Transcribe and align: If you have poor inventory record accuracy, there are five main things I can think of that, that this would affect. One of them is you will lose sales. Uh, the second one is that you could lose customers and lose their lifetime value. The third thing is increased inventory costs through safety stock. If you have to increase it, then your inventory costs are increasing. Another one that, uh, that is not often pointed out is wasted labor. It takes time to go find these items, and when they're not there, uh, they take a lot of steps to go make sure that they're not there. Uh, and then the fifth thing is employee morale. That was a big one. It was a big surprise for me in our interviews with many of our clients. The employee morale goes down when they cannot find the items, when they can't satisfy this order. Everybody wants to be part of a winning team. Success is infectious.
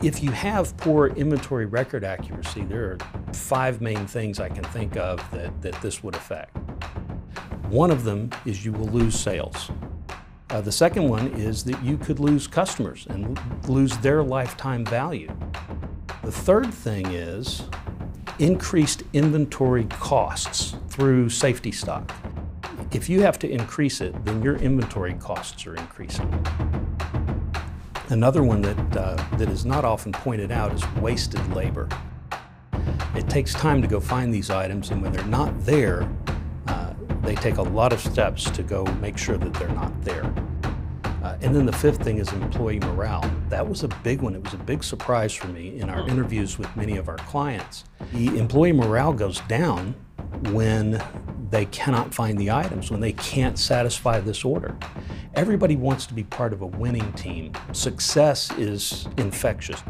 If 0.00 0.22
you 0.22 0.30
have 0.30 0.76
poor 0.76 1.08
inventory 1.08 1.66
record 1.66 2.04
accuracy, 2.04 2.62
there 2.62 2.84
are 2.92 3.32
five 3.32 3.80
main 3.80 4.06
things 4.06 4.38
I 4.38 4.48
can 4.48 4.62
think 4.62 4.96
of 4.96 5.18
that, 5.32 5.60
that 5.60 5.82
this 5.82 6.04
would 6.04 6.14
affect. 6.14 6.56
One 7.66 7.90
of 7.90 8.04
them 8.04 8.30
is 8.46 8.64
you 8.64 8.70
will 8.70 8.86
lose 8.86 9.18
sales. 9.18 9.72
Uh, 10.50 10.60
the 10.60 10.70
second 10.70 11.08
one 11.08 11.26
is 11.32 11.64
that 11.64 11.82
you 11.82 11.98
could 11.98 12.20
lose 12.20 12.46
customers 12.46 13.08
and 13.10 13.40
lose 13.68 13.96
their 13.98 14.22
lifetime 14.22 14.84
value. 14.84 15.36
The 16.22 16.30
third 16.30 16.72
thing 16.72 17.06
is 17.06 17.64
increased 18.38 19.02
inventory 19.14 19.86
costs 19.86 20.76
through 20.88 21.28
safety 21.28 21.72
stock. 21.72 22.14
If 22.92 23.08
you 23.08 23.22
have 23.22 23.38
to 23.40 23.50
increase 23.50 24.00
it, 24.00 24.24
then 24.24 24.44
your 24.44 24.58
inventory 24.58 25.14
costs 25.14 25.66
are 25.66 25.74
increasing. 25.74 26.32
Another 28.10 28.42
one 28.42 28.62
that, 28.62 28.96
uh, 28.96 29.16
that 29.36 29.50
is 29.50 29.66
not 29.66 29.84
often 29.84 30.12
pointed 30.12 30.50
out 30.50 30.72
is 30.72 30.86
wasted 30.94 31.46
labor. 31.54 31.88
It 33.14 33.28
takes 33.28 33.52
time 33.52 33.82
to 33.82 33.88
go 33.88 34.00
find 34.00 34.32
these 34.32 34.48
items, 34.48 34.90
and 34.90 35.02
when 35.02 35.12
they're 35.12 35.24
not 35.26 35.52
there, 35.66 36.08
uh, 36.68 36.94
they 37.22 37.34
take 37.34 37.58
a 37.58 37.62
lot 37.62 37.92
of 37.92 38.00
steps 38.00 38.50
to 38.50 38.62
go 38.62 38.86
make 39.02 39.18
sure 39.18 39.36
that 39.36 39.52
they're 39.54 39.68
not 39.68 39.92
there. 40.04 40.32
Uh, 41.22 41.36
and 41.42 41.54
then 41.54 41.66
the 41.66 41.72
fifth 41.72 42.02
thing 42.02 42.16
is 42.16 42.32
employee 42.32 42.78
morale. 42.80 43.30
That 43.50 43.68
was 43.68 43.82
a 43.82 43.88
big 43.88 44.22
one. 44.22 44.34
It 44.34 44.42
was 44.42 44.54
a 44.54 44.58
big 44.58 44.82
surprise 44.82 45.34
for 45.34 45.48
me 45.48 45.78
in 45.78 45.90
our 45.90 46.08
interviews 46.08 46.58
with 46.58 46.74
many 46.76 46.96
of 46.96 47.10
our 47.10 47.18
clients. 47.18 47.84
The 48.14 48.38
employee 48.38 48.72
morale 48.72 49.12
goes 49.12 49.40
down 49.42 49.94
when 50.52 51.02
they 51.50 51.66
cannot 51.66 52.12
find 52.12 52.38
the 52.38 52.50
items, 52.50 52.90
when 52.90 53.00
they 53.00 53.12
can't 53.12 53.58
satisfy 53.58 54.20
this 54.20 54.44
order. 54.44 54.76
Everybody 55.34 55.76
wants 55.76 56.06
to 56.06 56.14
be 56.14 56.24
part 56.24 56.52
of 56.52 56.62
a 56.62 56.66
winning 56.66 57.12
team. 57.14 57.52
Success 57.72 58.50
is 58.58 59.08
infectious. 59.16 59.82